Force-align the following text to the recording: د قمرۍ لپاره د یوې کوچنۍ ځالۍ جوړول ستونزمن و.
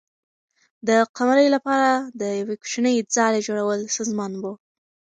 د 0.87 0.89
قمرۍ 1.17 1.47
لپاره 1.55 1.89
د 2.21 2.21
یوې 2.39 2.55
کوچنۍ 2.61 2.95
ځالۍ 3.15 3.41
جوړول 3.47 3.79
ستونزمن 3.93 4.31
و. 4.41 4.43